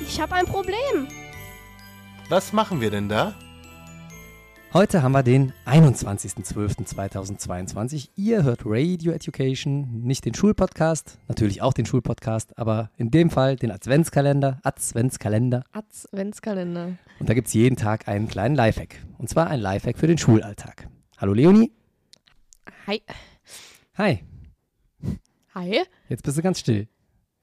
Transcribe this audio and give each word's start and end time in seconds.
Ich 0.00 0.20
habe 0.20 0.34
ein 0.34 0.46
Problem. 0.46 1.06
Was 2.28 2.52
machen 2.52 2.80
wir 2.80 2.90
denn 2.90 3.08
da? 3.08 3.34
Heute 4.72 5.02
haben 5.02 5.10
wir 5.12 5.22
den 5.22 5.52
21.12.2022. 5.66 8.08
Ihr 8.16 8.42
hört 8.44 8.62
Radio 8.64 9.12
Education, 9.12 10.02
nicht 10.02 10.24
den 10.24 10.34
Schulpodcast, 10.34 11.18
natürlich 11.28 11.60
auch 11.60 11.72
den 11.72 11.86
Schulpodcast, 11.86 12.56
aber 12.56 12.90
in 12.96 13.10
dem 13.10 13.30
Fall 13.30 13.56
den 13.56 13.72
Adventskalender, 13.72 14.60
Adventskalender. 14.62 15.64
Adventskalender. 15.72 16.92
Und 17.18 17.28
da 17.28 17.34
gibt 17.34 17.48
es 17.48 17.54
jeden 17.54 17.74
Tag 17.76 18.06
einen 18.08 18.28
kleinen 18.28 18.54
Lifehack. 18.54 19.04
Und 19.18 19.28
zwar 19.28 19.48
ein 19.48 19.58
Lifehack 19.60 19.98
für 19.98 20.06
den 20.06 20.18
Schulalltag. 20.18 20.88
Hallo 21.18 21.34
Leonie. 21.34 21.72
Hi. 22.86 23.02
Hi. 23.98 24.20
Hi. 25.54 25.80
Jetzt 26.08 26.22
bist 26.22 26.38
du 26.38 26.42
ganz 26.42 26.60
still. 26.60 26.86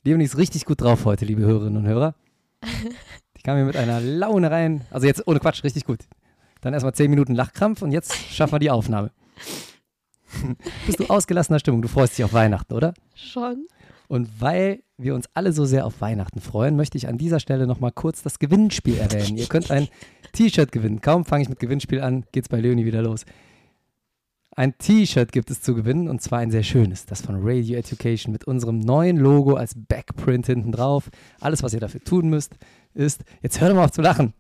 Leonie 0.04 0.24
ist 0.24 0.38
richtig 0.38 0.64
gut 0.66 0.82
drauf 0.82 1.06
heute, 1.06 1.26
liebe 1.26 1.42
Hörerinnen 1.42 1.78
und 1.78 1.86
Hörer. 1.86 2.16
Die 2.64 3.42
kam 3.44 3.56
hier 3.56 3.66
mit 3.66 3.78
einer 3.78 4.00
Laune 4.00 4.52
rein. 4.52 4.82
Also 4.92 5.08
jetzt 5.08 5.28
ohne 5.28 5.40
Quatsch, 5.40 5.64
richtig 5.64 5.86
gut. 5.86 6.00
Dann 6.62 6.74
erstmal 6.74 6.94
zehn 6.94 7.10
Minuten 7.10 7.36
Lachkrampf 7.36 7.82
und 7.82 7.92
jetzt 7.92 8.16
schaffen 8.16 8.54
wir 8.54 8.60
die 8.60 8.72
Aufnahme. 8.72 9.12
Bist 10.86 11.00
du 11.00 11.06
ausgelassener 11.06 11.60
Stimmung? 11.60 11.82
Du 11.82 11.88
freust 11.88 12.18
dich 12.18 12.26
auf 12.26 12.34
Weihnachten, 12.34 12.74
oder? 12.74 12.94
Schon. 13.16 13.68
Und 14.08 14.42
weil 14.42 14.84
wir 14.98 15.14
uns 15.14 15.30
alle 15.34 15.52
so 15.52 15.66
sehr 15.66 15.86
auf 15.86 16.02
Weihnachten 16.02 16.40
freuen, 16.42 16.76
möchte 16.76 16.98
ich 16.98 17.08
an 17.08 17.18
dieser 17.18 17.40
Stelle 17.40 17.68
nochmal 17.68 17.92
kurz 17.92 18.24
das 18.24 18.40
Gewinnspiel 18.40 18.98
erwähnen. 18.98 19.38
Ihr 19.38 19.48
könnt 19.48 19.70
ein 19.70 19.90
T-Shirt 20.32 20.72
gewinnen. 20.72 21.02
Kaum 21.02 21.26
fange 21.26 21.44
ich 21.44 21.50
mit 21.50 21.60
Gewinnspiel 21.60 22.02
an, 22.02 22.26
geht's 22.32 22.50
bei 22.50 22.60
Leonie 22.60 22.86
wieder 22.86 23.02
los. 23.02 23.26
Ein 24.58 24.76
T-Shirt 24.80 25.32
gibt 25.32 25.52
es 25.52 25.62
zu 25.62 25.76
gewinnen 25.76 26.10
und 26.10 26.20
zwar 26.20 26.40
ein 26.40 26.50
sehr 26.50 26.64
schönes, 26.64 27.06
das 27.06 27.22
von 27.22 27.36
Radio 27.42 27.78
Education 27.78 28.32
mit 28.32 28.46
unserem 28.46 28.80
neuen 28.80 29.16
Logo 29.18 29.54
als 29.54 29.76
Backprint 29.76 30.48
hinten 30.48 30.72
drauf. 30.72 31.12
Alles, 31.40 31.62
was 31.62 31.76
ihr 31.76 31.80
dafür 31.80 32.04
tun 32.04 32.28
müsst, 32.28 32.56
ist, 32.96 33.24
jetzt 33.44 33.62
hör 33.62 33.70
doch 33.70 33.76
mal 33.76 33.86
auf 33.86 33.92
zu 33.92 34.02
lachen. 34.02 34.34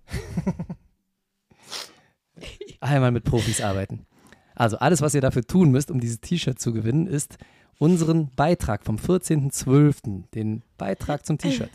Einmal 2.79 3.11
mit 3.11 3.25
Profis 3.25 3.61
arbeiten. 3.61 4.07
Also 4.55 4.79
alles, 4.79 5.03
was 5.03 5.13
ihr 5.13 5.21
dafür 5.21 5.43
tun 5.43 5.69
müsst, 5.69 5.91
um 5.91 5.99
dieses 5.99 6.19
T-Shirt 6.19 6.57
zu 6.57 6.73
gewinnen, 6.73 7.05
ist 7.05 7.37
unseren 7.77 8.33
Beitrag 8.35 8.85
vom 8.85 8.95
14.12., 8.95 10.23
den 10.33 10.63
Beitrag 10.79 11.27
zum 11.27 11.37
T-Shirt, 11.37 11.69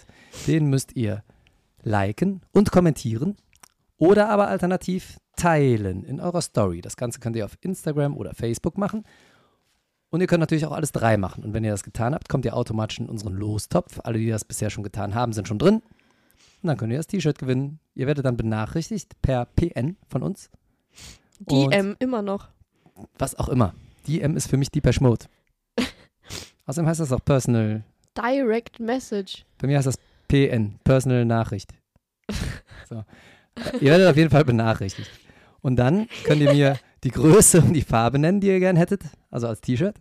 den 0.48 0.68
müsst 0.68 0.96
ihr 0.96 1.22
liken 1.84 2.40
und 2.50 2.72
kommentieren 2.72 3.36
oder 3.98 4.30
aber 4.30 4.48
alternativ 4.48 5.18
teilen 5.42 6.04
in 6.04 6.20
eurer 6.20 6.40
Story. 6.40 6.80
Das 6.80 6.96
Ganze 6.96 7.18
könnt 7.20 7.34
ihr 7.36 7.44
auf 7.44 7.58
Instagram 7.60 8.16
oder 8.16 8.34
Facebook 8.34 8.78
machen. 8.78 9.04
Und 10.10 10.20
ihr 10.20 10.26
könnt 10.26 10.40
natürlich 10.40 10.66
auch 10.66 10.72
alles 10.72 10.92
drei 10.92 11.16
machen. 11.16 11.42
Und 11.42 11.52
wenn 11.54 11.64
ihr 11.64 11.70
das 11.70 11.82
getan 11.82 12.14
habt, 12.14 12.28
kommt 12.28 12.44
ihr 12.44 12.54
automatisch 12.54 13.00
in 13.00 13.08
unseren 13.08 13.34
Lostopf. 13.34 13.98
Alle, 14.04 14.18
die 14.18 14.28
das 14.28 14.44
bisher 14.44 14.70
schon 14.70 14.84
getan 14.84 15.14
haben, 15.14 15.32
sind 15.32 15.48
schon 15.48 15.58
drin. 15.58 15.76
Und 16.62 16.68
dann 16.68 16.76
könnt 16.76 16.92
ihr 16.92 16.98
das 16.98 17.06
T-Shirt 17.08 17.38
gewinnen. 17.38 17.80
Ihr 17.94 18.06
werdet 18.06 18.24
dann 18.24 18.36
benachrichtigt 18.36 19.20
per 19.22 19.46
PN 19.46 19.96
von 20.08 20.22
uns. 20.22 20.50
Die 21.40 21.54
Und 21.54 21.72
M 21.72 21.96
immer 21.98 22.22
noch. 22.22 22.48
was 23.18 23.34
auch 23.34 23.48
immer. 23.48 23.74
DM 24.06 24.36
ist 24.36 24.48
für 24.48 24.56
mich 24.56 24.70
Deepesh 24.70 25.00
Mode. 25.00 25.26
Außerdem 26.66 26.86
heißt 26.88 27.00
das 27.00 27.10
auch 27.10 27.24
Personal. 27.24 27.82
Direct 28.16 28.78
Message. 28.78 29.44
Bei 29.58 29.66
mir 29.66 29.78
heißt 29.78 29.86
das 29.88 29.98
PN, 30.28 30.78
Personal 30.84 31.24
Nachricht. 31.24 31.72
So. 32.88 33.02
Ihr 33.80 33.90
werdet 33.90 34.08
auf 34.08 34.16
jeden 34.16 34.30
Fall 34.30 34.44
benachrichtigt. 34.44 35.10
Und 35.62 35.76
dann 35.76 36.08
könnt 36.24 36.42
ihr 36.42 36.52
mir 36.52 36.78
die 37.04 37.10
Größe 37.10 37.60
und 37.60 37.72
die 37.72 37.82
Farbe 37.82 38.18
nennen, 38.18 38.40
die 38.40 38.48
ihr 38.48 38.60
gern 38.60 38.76
hättet, 38.76 39.02
also 39.30 39.46
als 39.46 39.60
T-Shirt. 39.60 39.96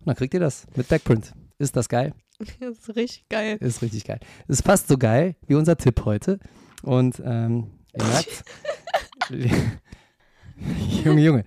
Und 0.00 0.06
dann 0.06 0.16
kriegt 0.16 0.34
ihr 0.34 0.40
das 0.40 0.66
mit 0.76 0.88
Backprint. 0.88 1.32
Ist 1.58 1.76
das 1.76 1.88
geil? 1.88 2.12
Das 2.60 2.78
ist 2.78 2.96
richtig 2.96 3.28
geil. 3.28 3.56
Ist 3.60 3.82
richtig 3.82 4.04
geil. 4.04 4.20
Ist 4.48 4.64
fast 4.64 4.88
so 4.88 4.98
geil 4.98 5.36
wie 5.46 5.54
unser 5.54 5.76
Tipp 5.76 6.04
heute. 6.04 6.38
Und 6.82 7.22
ähm, 7.24 7.70
ihr 7.96 8.04
merkt, 8.04 8.44
Junge, 11.04 11.22
Junge, 11.22 11.44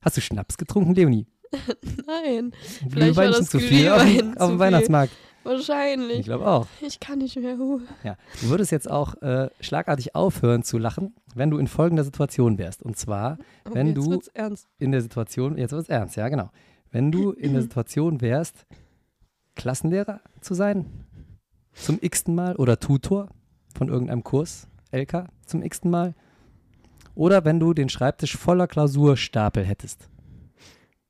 hast 0.00 0.16
du 0.16 0.20
Schnaps 0.20 0.56
getrunken, 0.56 0.94
Leonie? 0.94 1.26
Nein. 2.06 2.52
Vielleicht 2.88 3.16
war 3.16 3.26
Glühwein 3.26 3.30
das 3.32 3.40
ist 3.40 3.50
zu 3.50 3.60
viel 3.60 3.88
auf, 3.90 4.00
auf 4.38 4.50
dem 4.50 4.58
viel. 4.58 5.10
Weihnachtsmarkt. 5.44 5.60
Ich 5.62 5.68
Wahrscheinlich. 5.68 6.24
glaube 6.24 6.46
auch. 6.46 6.66
Ich 6.80 7.00
kann 7.00 7.18
nicht 7.18 7.36
mehr. 7.36 7.56
Ja. 8.04 8.16
Du 8.40 8.48
würdest 8.48 8.70
jetzt 8.72 8.90
auch 8.90 9.20
äh, 9.22 9.50
schlagartig 9.60 10.14
aufhören 10.14 10.62
zu 10.62 10.78
lachen, 10.78 11.14
wenn 11.34 11.50
du 11.50 11.58
in 11.58 11.66
folgender 11.66 12.04
Situation 12.04 12.58
wärst. 12.58 12.82
Und 12.82 12.96
zwar, 12.96 13.38
Oh, 13.68 13.74
Wenn 13.74 13.94
du- 13.94 14.20
in 14.78 14.92
der 14.92 15.00
Situation, 15.02 15.56
jetzt 15.58 15.72
wird 15.72 15.82
es 15.82 15.88
ernst, 15.88 16.16
ja, 16.16 16.28
genau. 16.28 16.50
Wenn 16.90 17.10
du 17.12 17.32
in 17.32 17.52
der 17.52 17.62
Situation 17.68 18.20
wärst, 18.20 18.66
Klassenlehrer 19.54 20.20
zu 20.40 20.54
sein, 20.54 20.86
zum 21.74 21.98
x-ten 22.00 22.34
Mal, 22.34 22.56
oder 22.56 22.78
Tutor 22.78 23.28
von 23.76 23.88
irgendeinem 23.88 24.24
Kurs, 24.24 24.66
LK, 24.92 25.26
zum 25.46 25.62
x-ten 25.62 25.90
Mal, 25.90 26.14
oder 27.14 27.44
wenn 27.44 27.60
du 27.60 27.74
den 27.74 27.88
Schreibtisch 27.88 28.36
voller 28.36 28.66
Klausurstapel 28.66 29.64
hättest. 29.64 30.08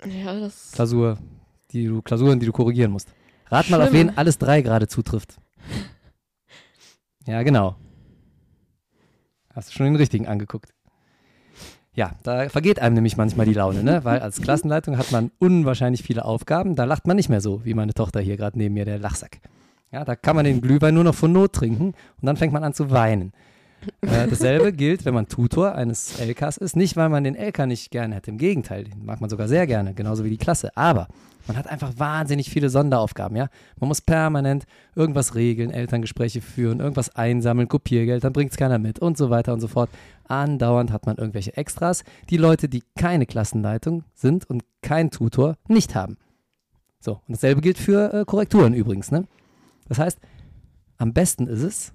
Ja, 0.04 0.38
das. 0.38 0.72
Klausur, 0.72 1.18
die 1.70 1.86
du, 1.86 2.02
Klausuren, 2.02 2.40
die 2.40 2.46
du 2.46 2.52
korrigieren 2.52 2.90
musst. 2.90 3.08
Rat 3.52 3.68
mal, 3.68 3.82
auf 3.82 3.90
Schlimm. 3.90 4.08
wen 4.08 4.16
alles 4.16 4.38
drei 4.38 4.62
gerade 4.62 4.88
zutrifft. 4.88 5.36
Ja, 7.26 7.42
genau. 7.42 7.76
Hast 9.54 9.68
du 9.68 9.72
schon 9.74 9.84
den 9.84 9.96
richtigen 9.96 10.26
angeguckt. 10.26 10.72
Ja, 11.94 12.12
da 12.22 12.48
vergeht 12.48 12.80
einem 12.80 12.94
nämlich 12.94 13.18
manchmal 13.18 13.44
die 13.44 13.52
Laune, 13.52 13.84
ne? 13.84 14.02
Weil 14.04 14.20
als 14.20 14.40
Klassenleitung 14.40 14.96
hat 14.96 15.12
man 15.12 15.30
unwahrscheinlich 15.38 16.02
viele 16.02 16.24
Aufgaben. 16.24 16.74
Da 16.74 16.84
lacht 16.84 17.06
man 17.06 17.16
nicht 17.16 17.28
mehr 17.28 17.42
so, 17.42 17.62
wie 17.66 17.74
meine 17.74 17.92
Tochter 17.92 18.20
hier 18.20 18.38
gerade 18.38 18.56
neben 18.56 18.72
mir, 18.72 18.86
der 18.86 18.98
Lachsack. 18.98 19.40
Ja, 19.90 20.06
da 20.06 20.16
kann 20.16 20.34
man 20.34 20.46
den 20.46 20.62
Glühwein 20.62 20.94
nur 20.94 21.04
noch 21.04 21.14
von 21.14 21.32
Not 21.32 21.52
trinken 21.52 21.88
und 21.88 22.26
dann 22.26 22.38
fängt 22.38 22.54
man 22.54 22.64
an 22.64 22.72
zu 22.72 22.90
weinen. 22.90 23.32
Äh, 24.02 24.28
dasselbe 24.28 24.72
gilt, 24.72 25.04
wenn 25.04 25.14
man 25.14 25.28
Tutor 25.28 25.74
eines 25.74 26.18
LKs 26.20 26.56
ist. 26.56 26.76
Nicht, 26.76 26.96
weil 26.96 27.08
man 27.08 27.24
den 27.24 27.34
LK 27.34 27.66
nicht 27.66 27.90
gerne 27.90 28.14
hätte. 28.14 28.30
Im 28.30 28.38
Gegenteil, 28.38 28.84
den 28.84 29.04
mag 29.04 29.20
man 29.20 29.30
sogar 29.30 29.48
sehr 29.48 29.66
gerne, 29.66 29.94
genauso 29.94 30.24
wie 30.24 30.30
die 30.30 30.38
Klasse. 30.38 30.76
Aber 30.76 31.08
man 31.46 31.56
hat 31.56 31.66
einfach 31.66 31.92
wahnsinnig 31.96 32.50
viele 32.50 32.70
Sonderaufgaben, 32.70 33.36
ja. 33.36 33.48
Man 33.80 33.88
muss 33.88 34.00
permanent 34.00 34.64
irgendwas 34.94 35.34
regeln, 35.34 35.70
Elterngespräche 35.70 36.40
führen, 36.40 36.80
irgendwas 36.80 37.14
einsammeln, 37.16 37.68
Kopiergeld, 37.68 38.22
dann 38.22 38.32
bringt 38.32 38.52
es 38.52 38.56
keiner 38.56 38.78
mit 38.78 39.00
und 39.00 39.18
so 39.18 39.30
weiter 39.30 39.52
und 39.52 39.60
so 39.60 39.68
fort. 39.68 39.90
Andauernd 40.28 40.92
hat 40.92 41.06
man 41.06 41.16
irgendwelche 41.16 41.56
Extras, 41.56 42.04
die 42.30 42.36
Leute, 42.36 42.68
die 42.68 42.82
keine 42.96 43.26
Klassenleitung 43.26 44.04
sind 44.14 44.48
und 44.48 44.62
kein 44.82 45.10
Tutor, 45.10 45.56
nicht 45.66 45.94
haben. 45.94 46.16
So, 47.00 47.14
und 47.26 47.30
dasselbe 47.30 47.60
gilt 47.60 47.78
für 47.78 48.14
äh, 48.14 48.24
Korrekturen 48.24 48.74
übrigens, 48.74 49.10
ne? 49.10 49.24
Das 49.88 49.98
heißt, 49.98 50.20
am 50.98 51.12
besten 51.12 51.48
ist 51.48 51.62
es, 51.62 51.92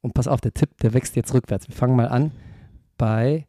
und 0.00 0.14
pass 0.14 0.28
auf, 0.28 0.40
der 0.40 0.54
Tipp, 0.54 0.76
der 0.78 0.94
wächst 0.94 1.16
jetzt 1.16 1.34
rückwärts. 1.34 1.68
Wir 1.68 1.74
fangen 1.74 1.96
mal 1.96 2.08
an 2.08 2.32
bei 2.96 3.46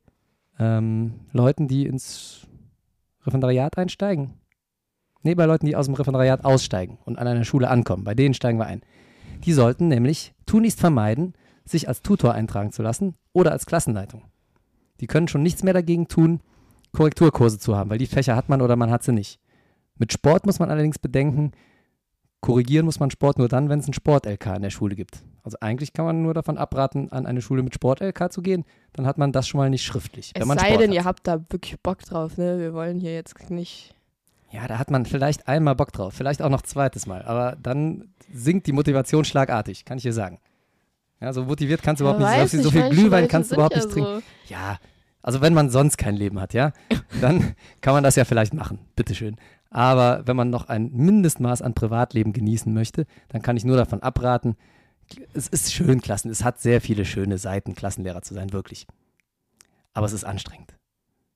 ähm, 0.59 1.13
Leuten, 1.31 1.67
die 1.67 1.85
ins 1.85 2.47
Referendariat 3.25 3.77
einsteigen. 3.77 4.33
Nee, 5.21 5.35
bei 5.35 5.45
Leuten, 5.45 5.65
die 5.65 5.75
aus 5.75 5.85
dem 5.85 5.95
Referendariat 5.95 6.45
aussteigen 6.45 6.97
und 7.05 7.17
an 7.17 7.27
einer 7.27 7.43
Schule 7.43 7.69
ankommen. 7.69 8.03
Bei 8.03 8.15
denen 8.15 8.33
steigen 8.33 8.57
wir 8.57 8.67
ein. 8.67 8.81
Die 9.45 9.53
sollten 9.53 9.87
nämlich 9.87 10.33
tunlichst 10.45 10.79
vermeiden, 10.79 11.33
sich 11.65 11.87
als 11.87 12.01
Tutor 12.01 12.33
eintragen 12.33 12.71
zu 12.71 12.81
lassen 12.81 13.15
oder 13.33 13.51
als 13.51 13.65
Klassenleitung. 13.65 14.23
Die 15.01 15.07
können 15.07 15.27
schon 15.27 15.43
nichts 15.43 15.63
mehr 15.63 15.73
dagegen 15.73 16.07
tun, 16.07 16.41
Korrekturkurse 16.91 17.59
zu 17.59 17.75
haben, 17.75 17.89
weil 17.89 17.97
die 17.97 18.07
Fächer 18.07 18.35
hat 18.35 18.49
man 18.49 18.61
oder 18.61 18.75
man 18.75 18.91
hat 18.91 19.03
sie 19.03 19.11
nicht. 19.11 19.39
Mit 19.97 20.11
Sport 20.11 20.45
muss 20.45 20.59
man 20.59 20.69
allerdings 20.69 20.99
bedenken, 20.99 21.51
korrigieren 22.41 22.85
muss 22.85 22.99
man 22.99 23.11
Sport 23.11 23.37
nur 23.37 23.47
dann, 23.47 23.69
wenn 23.69 23.79
es 23.79 23.85
einen 23.85 23.93
Sport-LK 23.93 24.55
in 24.55 24.61
der 24.61 24.69
Schule 24.69 24.95
gibt. 24.95 25.23
Also 25.43 25.57
eigentlich 25.61 25.93
kann 25.93 26.05
man 26.05 26.21
nur 26.21 26.33
davon 26.33 26.57
abraten, 26.57 27.11
an 27.11 27.25
eine 27.25 27.41
Schule 27.41 27.63
mit 27.63 27.73
Sport-LK 27.73 28.31
zu 28.31 28.41
gehen. 28.41 28.65
Dann 28.93 29.05
hat 29.05 29.17
man 29.17 29.31
das 29.31 29.47
schon 29.47 29.59
mal 29.59 29.69
nicht 29.69 29.83
schriftlich. 29.83 30.31
Es 30.33 30.47
sei 30.47 30.57
Sport 30.57 30.81
denn, 30.81 30.89
hat. 30.89 30.95
ihr 30.95 31.05
habt 31.05 31.27
da 31.27 31.39
wirklich 31.49 31.79
Bock 31.81 31.99
drauf, 31.99 32.37
ne? 32.37 32.59
Wir 32.59 32.73
wollen 32.73 32.99
hier 32.99 33.13
jetzt 33.13 33.49
nicht. 33.49 33.95
Ja, 34.51 34.67
da 34.67 34.79
hat 34.79 34.89
man 34.89 35.05
vielleicht 35.05 35.47
einmal 35.47 35.75
Bock 35.75 35.91
drauf, 35.91 36.13
vielleicht 36.13 36.41
auch 36.41 36.49
noch 36.49 36.63
zweites 36.63 37.05
Mal, 37.05 37.21
aber 37.23 37.55
dann 37.61 38.09
sinkt 38.33 38.65
die 38.65 38.71
Motivation 38.71 39.23
schlagartig, 39.23 39.85
kann 39.85 39.97
ich 39.97 40.03
dir 40.03 40.13
sagen. 40.13 40.39
Ja, 41.21 41.33
so 41.33 41.43
motiviert 41.43 41.83
kannst 41.83 41.99
du 41.99 42.05
überhaupt 42.05 42.21
Wer 42.21 42.43
nicht, 42.43 42.53
weiß 42.53 42.63
so 42.63 42.71
viel 42.71 42.89
Glühwein 42.89 43.27
kannst 43.27 43.51
du 43.51 43.55
überhaupt 43.55 43.75
ja 43.75 43.81
nicht 43.83 43.93
trinken. 43.93 44.21
So. 44.21 44.53
Ja, 44.53 44.79
also 45.21 45.41
wenn 45.41 45.53
man 45.53 45.69
sonst 45.69 45.97
kein 45.97 46.15
Leben 46.15 46.39
hat, 46.39 46.53
ja, 46.53 46.71
dann 47.21 47.55
kann 47.81 47.93
man 47.93 48.03
das 48.03 48.15
ja 48.15 48.25
vielleicht 48.25 48.53
machen, 48.53 48.79
bitteschön. 48.95 49.35
Aber 49.69 50.23
wenn 50.25 50.35
man 50.35 50.49
noch 50.49 50.67
ein 50.67 50.91
Mindestmaß 50.91 51.61
an 51.61 51.73
Privatleben 51.73 52.33
genießen 52.33 52.73
möchte, 52.73 53.05
dann 53.29 53.41
kann 53.41 53.57
ich 53.57 53.65
nur 53.65 53.77
davon 53.77 54.01
abraten. 54.01 54.55
Es 55.33 55.47
ist 55.47 55.73
schön, 55.73 56.01
Klassen, 56.01 56.29
es 56.29 56.43
hat 56.43 56.59
sehr 56.59 56.81
viele 56.81 57.05
schöne 57.05 57.37
Seiten, 57.37 57.75
Klassenlehrer 57.75 58.21
zu 58.21 58.33
sein, 58.33 58.51
wirklich. 58.51 58.87
Aber 59.93 60.05
es 60.05 60.13
ist 60.13 60.23
anstrengend. 60.23 60.71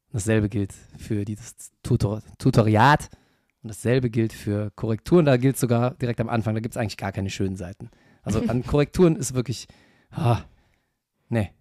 Und 0.08 0.16
dasselbe 0.16 0.50
gilt 0.50 0.74
für 0.98 1.26
dieses 1.26 1.56
Tutor 1.82 2.22
Tutoriat 2.38 3.10
und 3.62 3.70
dasselbe 3.70 4.10
gilt 4.10 4.34
für 4.34 4.72
Korrekturen. 4.72 5.26
Da 5.26 5.38
gilt 5.38 5.58
sogar 5.58 5.92
direkt 5.96 6.20
am 6.20 6.30
Anfang, 6.30 6.54
da 6.54 6.60
gibt 6.60 6.76
es 6.76 6.78
eigentlich 6.78 6.98
gar 6.98 7.12
keine 7.12 7.30
schönen 7.30 7.56
Seiten. 7.56 7.90
Also 8.22 8.42
an 8.48 8.64
Korrekturen 8.68 9.16
ist 9.16 9.34
wirklich, 9.34 9.68
ah, 10.12 10.42
nee. 11.30 11.52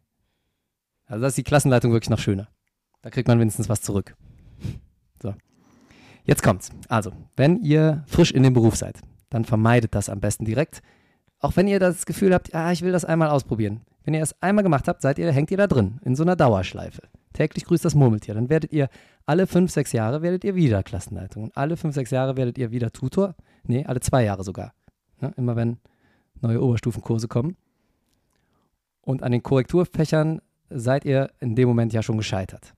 Also 1.06 1.22
da 1.22 1.28
ist 1.28 1.36
die 1.36 1.44
Klassenleitung 1.44 1.92
wirklich 1.92 2.10
noch 2.10 2.19
schöner. 2.19 2.48
Da 3.02 3.10
kriegt 3.10 3.28
man 3.28 3.40
wenigstens 3.40 3.69
was 3.69 3.82
zurück. 3.82 4.16
So. 5.22 5.34
Jetzt 6.24 6.42
kommt's. 6.42 6.70
Also, 6.88 7.12
wenn 7.36 7.60
ihr 7.62 8.04
frisch 8.06 8.30
in 8.32 8.42
dem 8.42 8.54
Beruf 8.54 8.76
seid, 8.76 9.00
dann 9.30 9.44
vermeidet 9.44 9.94
das 9.94 10.08
am 10.08 10.20
besten 10.20 10.44
direkt. 10.44 10.82
Auch 11.40 11.56
wenn 11.56 11.66
ihr 11.66 11.80
das 11.80 12.06
Gefühl 12.06 12.32
habt, 12.32 12.54
ah, 12.54 12.70
ich 12.70 12.82
will 12.82 12.92
das 12.92 13.04
einmal 13.04 13.30
ausprobieren. 13.30 13.80
Wenn 14.04 14.14
ihr 14.14 14.22
es 14.22 14.40
einmal 14.42 14.62
gemacht 14.62 14.88
habt, 14.88 15.02
seid 15.02 15.19
ihr, 15.19 15.30
hängt 15.32 15.50
ihr 15.50 15.56
da 15.56 15.66
drin, 15.66 16.00
in 16.04 16.14
so 16.14 16.22
einer 16.22 16.36
Dauerschleife. 16.36 17.02
Täglich 17.32 17.64
grüßt 17.64 17.84
das 17.84 17.94
Murmeltier. 17.94 18.34
Dann 18.34 18.50
werdet 18.50 18.72
ihr 18.72 18.88
alle 19.26 19.46
fünf, 19.46 19.70
sechs 19.70 19.92
Jahre 19.92 20.22
werdet 20.22 20.44
ihr 20.44 20.54
wieder 20.54 20.82
Klassenleitung. 20.82 21.44
Und 21.44 21.56
alle 21.56 21.76
fünf, 21.76 21.94
sechs 21.94 22.10
Jahre 22.10 22.36
werdet 22.36 22.58
ihr 22.58 22.70
wieder 22.70 22.92
Tutor. 22.92 23.34
Nee, 23.64 23.84
alle 23.86 24.00
zwei 24.00 24.24
Jahre 24.24 24.44
sogar. 24.44 24.74
Ja, 25.20 25.32
immer 25.36 25.56
wenn 25.56 25.78
neue 26.40 26.62
Oberstufenkurse 26.62 27.28
kommen. 27.28 27.56
Und 29.00 29.22
an 29.22 29.32
den 29.32 29.42
Korrekturfächern 29.42 30.40
seid 30.70 31.04
ihr 31.04 31.30
in 31.40 31.54
dem 31.54 31.69
Moment 31.69 31.92
ja 31.92 32.02
schon 32.02 32.16
gescheitert. 32.16 32.74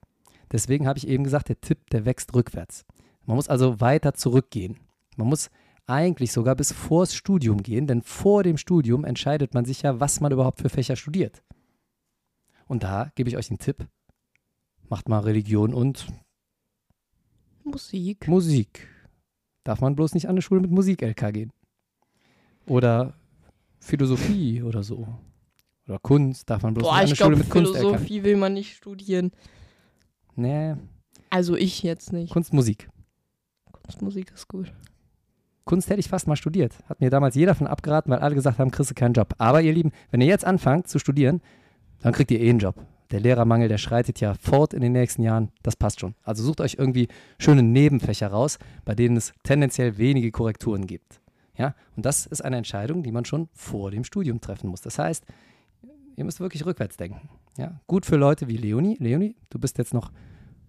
Deswegen 0.53 0.87
habe 0.87 0.99
ich 0.99 1.09
eben 1.09 1.25
gesagt, 1.25 1.49
der 1.49 1.61
Tipp, 1.61 1.91
der 1.91 2.05
wächst 2.05 2.35
rückwärts. 2.35 2.85
Man 3.27 3.37
muss 3.37 3.49
also 3.49 3.81
weiter 3.81 4.15
zurückgehen. 4.15 4.79
Man 5.17 5.29
muss 5.29 5.51
eigentlich 5.87 6.33
sogar 6.33 6.55
bis 6.57 6.73
vors 6.73 7.15
Studium 7.15 7.63
gehen, 7.63 7.87
denn 7.87 8.03
vor 8.03 8.43
dem 8.43 8.57
Studium 8.57 9.05
entscheidet 9.05 9.55
man 9.55 9.65
sich 9.65 9.83
ja, 9.83 10.01
was 10.01 10.21
man 10.21 10.33
überhaupt 10.33 10.61
für 10.61 10.69
Fächer 10.69 10.97
studiert. 10.97 11.43
Und 12.67 12.83
da 12.83 13.11
gebe 13.15 13.29
ich 13.29 13.37
euch 13.37 13.49
den 13.49 13.59
Tipp, 13.59 13.87
macht 14.89 15.09
mal 15.09 15.21
Religion 15.21 15.75
und 15.75 16.07
Musik. 17.65 18.29
Musik. 18.29 18.89
Darf 19.65 19.81
man 19.81 19.97
bloß 19.97 20.15
nicht 20.15 20.27
an 20.27 20.33
eine 20.33 20.43
Schule 20.43 20.61
mit 20.61 20.71
Musik-LK 20.71 21.33
gehen. 21.33 21.53
Oder 22.67 23.15
Philosophie 23.79 24.63
oder 24.63 24.83
so. 24.83 25.07
Oder 25.87 25.99
Kunst 25.99 26.49
darf 26.49 26.63
man 26.63 26.75
bloß 26.75 26.87
Boah, 26.87 26.93
nicht 26.93 27.01
an 27.01 27.07
eine 27.07 27.17
Schule 27.17 27.37
mit 27.37 27.51
Kunst-LK. 27.51 27.79
Philosophie 27.79 28.25
will 28.25 28.37
man 28.37 28.55
nicht 28.55 28.77
studieren. 28.77 29.33
Nee, 30.37 30.75
Also 31.31 31.57
ich 31.57 31.83
jetzt 31.83 32.13
nicht. 32.13 32.33
Kunst, 32.33 32.53
Musik. 34.01 34.33
Ist 34.35 34.49
gut. 34.49 34.73
Kunst 35.65 35.89
hätte 35.89 36.01
ich 36.01 36.09
fast 36.09 36.27
mal 36.27 36.37
studiert. 36.37 36.75
Hat 36.89 37.01
mir 37.01 37.11
damals 37.11 37.35
jeder 37.35 37.55
von 37.55 37.67
abgeraten, 37.67 38.11
weil 38.13 38.19
alle 38.19 38.35
gesagt 38.35 38.59
haben, 38.59 38.71
kriegst 38.71 38.91
du 38.91 38.95
keinen 38.95 39.15
Job. 39.15 39.35
Aber 39.39 39.63
ihr 39.63 39.73
Lieben, 39.73 39.93
wenn 40.11 40.21
ihr 40.21 40.27
jetzt 40.27 40.45
anfangt 40.45 40.89
zu 40.89 40.99
studieren, 40.99 41.41
dann 42.03 42.13
kriegt 42.13 42.31
ihr 42.31 42.41
eh 42.41 42.51
einen 42.51 42.59
Job. 42.59 42.77
Der 43.11 43.21
Lehrermangel, 43.21 43.69
der 43.69 43.79
schreitet 43.79 44.21
ja 44.21 44.35
fort 44.35 44.75
in 44.75 44.81
den 44.81 44.93
nächsten 44.93 45.23
Jahren. 45.23 45.51
Das 45.63 45.77
passt 45.77 46.01
schon. 46.01 46.15
Also 46.23 46.43
sucht 46.43 46.61
euch 46.61 46.77
irgendwie 46.79 47.09
schöne 47.39 47.63
Nebenfächer 47.63 48.29
raus, 48.29 48.59
bei 48.85 48.95
denen 48.95 49.17
es 49.17 49.33
tendenziell 49.43 49.99
wenige 49.99 50.31
Korrekturen 50.31 50.87
gibt. 50.87 51.21
Ja, 51.57 51.75
und 51.97 52.05
das 52.05 52.27
ist 52.27 52.45
eine 52.45 52.57
Entscheidung, 52.57 53.03
die 53.03 53.13
man 53.13 53.25
schon 53.25 53.49
vor 53.53 53.91
dem 53.91 54.05
Studium 54.05 54.41
treffen 54.41 54.69
muss. 54.69 54.81
Das 54.81 54.99
heißt, 54.99 55.25
ihr 56.17 56.25
müsst 56.25 56.41
wirklich 56.41 56.67
rückwärts 56.67 56.97
denken. 56.97 57.29
Ja, 57.57 57.81
gut 57.87 58.05
für 58.05 58.17
Leute 58.17 58.49
wie 58.49 58.57
Leonie. 58.57 58.97
Leonie, 58.99 59.37
du 59.51 59.59
bist 59.59 59.79
jetzt 59.79 59.95
noch 59.95 60.11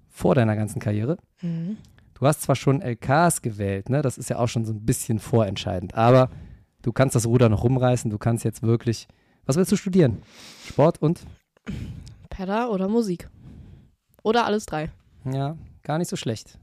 vor 0.08 0.36
deiner 0.36 0.56
ganzen 0.56 0.80
Karriere. 0.80 1.18
Mhm. 1.42 1.78
Du 2.16 2.26
hast 2.26 2.42
zwar 2.42 2.56
schon 2.56 2.82
LKs 2.82 3.42
gewählt, 3.42 3.90
ne? 3.90 4.02
Das 4.02 4.18
ist 4.18 4.30
ja 4.30 4.38
auch 4.40 4.48
schon 4.48 4.66
so 4.66 4.74
ein 4.74 4.86
bisschen 4.86 5.20
vorentscheidend. 5.20 5.96
Aber 5.96 6.30
du 6.82 6.92
kannst 6.92 7.16
das 7.16 7.26
Ruder 7.28 7.50
noch 7.50 7.64
rumreißen. 7.64 8.10
Du 8.10 8.18
kannst 8.18 8.44
jetzt 8.46 8.64
wirklich. 8.64 9.08
Was 9.46 9.58
willst 9.58 9.72
du 9.72 9.76
studieren? 9.76 10.24
Sport 10.66 11.02
und? 11.02 11.26
Pedda 12.30 12.70
oder 12.70 12.88
Musik. 12.88 13.30
Oder 14.24 14.46
alles 14.46 14.66
drei. 14.66 14.92
Ja, 15.26 15.58
gar 15.84 15.98
nicht 15.98 16.10
so 16.10 16.16
schlecht. 16.16 16.58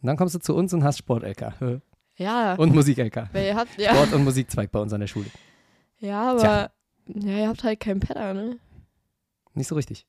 Und 0.00 0.06
dann 0.06 0.16
kommst 0.16 0.34
du 0.34 0.38
zu 0.38 0.54
uns 0.54 0.72
und 0.74 0.84
hast 0.84 0.98
Sport-LK. 0.98 1.80
Ja. 2.16 2.54
Und 2.54 2.74
Musik-LK. 2.74 3.30
Ja. 3.34 3.64
Sport- 3.94 4.12
und 4.12 4.24
Musikzweig 4.24 4.70
bei 4.70 4.78
uns 4.80 4.92
an 4.92 5.00
der 5.00 5.06
Schule. 5.06 5.26
Ja, 5.98 6.32
aber 6.32 6.40
Tja. 6.40 6.70
ja, 7.06 7.38
ihr 7.38 7.48
habt 7.48 7.64
halt 7.64 7.80
keinen 7.80 8.00
Pedda, 8.00 8.34
ne? 8.34 8.58
Nicht 9.54 9.68
so 9.68 9.74
richtig. 9.74 10.06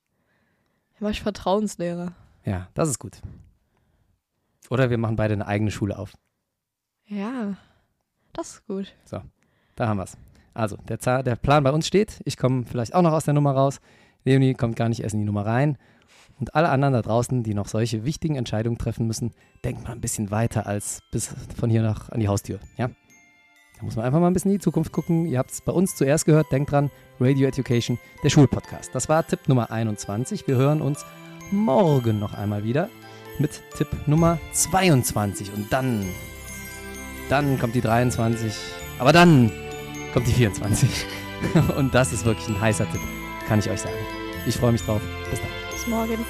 Ich 1.10 1.22
Vertrauenslehrer. 1.22 2.14
Ja, 2.46 2.68
das 2.74 2.90
ist 2.90 3.00
gut. 3.00 3.22
Oder 4.70 4.90
wir 4.90 4.98
machen 4.98 5.16
beide 5.16 5.34
eine 5.34 5.48
eigene 5.48 5.72
Schule 5.72 5.98
auf. 5.98 6.14
Ja. 7.06 7.56
Das 8.34 8.52
ist 8.56 8.68
gut. 8.68 8.94
Da 9.76 9.88
haben 9.88 9.98
wir 9.98 10.04
es. 10.04 10.18
Also, 10.54 10.78
der, 10.88 11.00
Za- 11.00 11.24
der 11.24 11.36
Plan 11.36 11.64
bei 11.64 11.72
uns 11.72 11.88
steht. 11.88 12.22
Ich 12.26 12.38
komme 12.38 12.66
vielleicht 12.66 12.94
auch 12.96 13.02
noch 13.02 13.12
aus 13.14 13.26
der 13.26 13.34
Nummer 13.34 13.52
raus. 13.54 13.80
Leonie 14.24 14.54
kommt 14.54 14.76
gar 14.76 14.90
nicht 14.90 15.02
erst 15.02 15.14
in 15.14 15.20
die 15.22 15.26
Nummer 15.26 15.46
rein. 15.46 15.78
Und 16.40 16.56
alle 16.56 16.70
anderen 16.70 16.94
da 16.94 17.02
draußen, 17.02 17.44
die 17.44 17.54
noch 17.54 17.68
solche 17.68 18.06
wichtigen 18.06 18.36
Entscheidungen 18.36 18.78
treffen 18.78 19.06
müssen, 19.08 19.34
denkt 19.64 19.84
mal 19.84 19.92
ein 19.92 20.02
bisschen 20.02 20.32
weiter 20.32 20.66
als 20.66 21.02
bis 21.12 21.34
von 21.56 21.70
hier 21.70 21.82
nach 21.84 22.10
an 22.10 22.20
die 22.20 22.28
Haustür. 22.28 22.60
Ja? 22.78 22.88
Da 23.78 23.84
muss 23.84 23.96
man 23.96 24.06
einfach 24.06 24.20
mal 24.20 24.28
ein 24.28 24.34
bisschen 24.34 24.52
in 24.52 24.58
die 24.58 24.64
Zukunft 24.64 24.92
gucken. 24.92 25.26
Ihr 25.26 25.40
habt 25.40 25.52
es 25.52 25.62
bei 25.62 25.72
uns 25.72 25.96
zuerst 25.96 26.26
gehört. 26.26 26.52
Denkt 26.52 26.72
dran, 26.72 26.90
Radio 27.20 27.48
Education, 27.48 28.00
der 28.24 28.30
Schulpodcast. 28.30 28.94
Das 28.96 29.10
war 29.10 29.26
Tipp 29.26 29.48
Nummer 29.48 29.72
21. 29.72 30.48
Wir 30.48 30.56
hören 30.56 30.82
uns 30.82 31.06
morgen 31.52 32.20
noch 32.20 32.34
einmal 32.34 32.64
wieder 32.64 32.90
mit 33.40 33.62
Tipp 33.78 33.88
Nummer 34.06 34.40
22. 34.52 35.52
Und 35.54 35.72
dann, 35.72 36.06
dann 37.30 37.60
kommt 37.60 37.76
die 37.76 37.82
23. 37.82 38.54
Aber 39.00 39.14
dann 39.14 39.52
kommt 40.14 40.28
die 40.28 40.34
24. 40.34 40.90
Und 41.78 41.94
das 41.94 42.14
ist 42.14 42.26
wirklich 42.26 42.48
ein 42.48 42.60
heißer 42.60 42.90
Tipp, 42.92 43.02
kann 43.48 43.60
ich 43.60 43.70
euch 43.70 43.82
sagen. 43.82 43.96
Ich 44.46 44.58
freue 44.58 44.72
mich 44.72 44.84
drauf. 44.84 45.02
Bis 45.30 45.40
dann. 45.40 45.50
Bis 45.72 45.88
morgen. 45.88 46.26